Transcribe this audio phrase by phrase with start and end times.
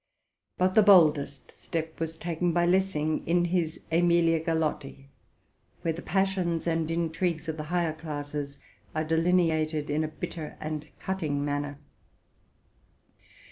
[0.57, 5.09] But the boldest step was taken by Lessing, in his '* Emilia Galotti,'?
[5.83, 8.57] where the passions and intrigues of the higher classes
[8.95, 11.79] are delineated in a bitter and cutting man ner.